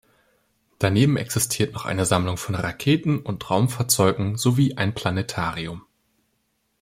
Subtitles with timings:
[0.79, 5.83] Daneben existiert noch eine Sammlung von Raketen und Raumfahrzeugen sowie ein Planetarium.